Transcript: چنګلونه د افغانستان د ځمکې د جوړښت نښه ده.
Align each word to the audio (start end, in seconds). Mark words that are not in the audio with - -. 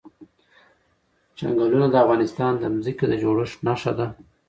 چنګلونه 1.37 1.87
د 1.89 1.95
افغانستان 2.03 2.51
د 2.57 2.63
ځمکې 2.85 3.05
د 3.09 3.13
جوړښت 3.21 3.57
نښه 3.67 3.91
ده. 3.97 4.07